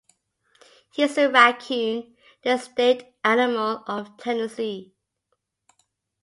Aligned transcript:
He 0.91 1.03
is 1.03 1.15
a 1.19 1.29
raccoon, 1.29 2.15
the 2.43 2.57
state 2.57 3.13
animal 3.23 3.83
of 3.85 4.17
Tennessee. 4.17 4.95